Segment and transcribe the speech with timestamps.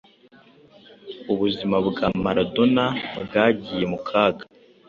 [1.31, 2.85] ubuzima bwa Maradona
[3.25, 4.43] bwagiye mu kaga